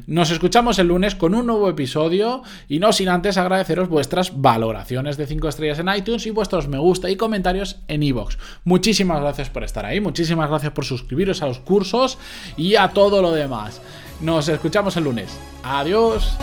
Nos 0.07 0.31
escuchamos 0.31 0.79
el 0.79 0.87
lunes 0.87 1.15
con 1.15 1.35
un 1.35 1.47
nuevo 1.47 1.69
episodio 1.69 2.43
y 2.67 2.79
no 2.79 2.93
sin 2.93 3.09
antes 3.09 3.37
agradeceros 3.37 3.89
vuestras 3.89 4.41
valoraciones 4.41 5.17
de 5.17 5.27
5 5.27 5.47
estrellas 5.47 5.79
en 5.79 5.89
iTunes 5.89 6.25
y 6.25 6.31
vuestros 6.31 6.67
me 6.67 6.77
gusta 6.77 7.09
y 7.09 7.15
comentarios 7.15 7.79
en 7.87 8.03
iVoox. 8.03 8.37
Muchísimas 8.63 9.21
gracias 9.21 9.49
por 9.49 9.63
estar 9.63 9.85
ahí, 9.85 9.99
muchísimas 9.99 10.49
gracias 10.49 10.73
por 10.73 10.85
a 11.31 11.45
los 11.47 11.59
cursos 11.59 12.17
y 12.57 12.75
a 12.75 12.89
todo 12.89 13.21
lo 13.21 13.31
demás. 13.31 13.81
Nos 14.21 14.47
escuchamos 14.47 14.95
el 14.97 15.05
lunes. 15.05 15.37
Adiós. 15.63 16.37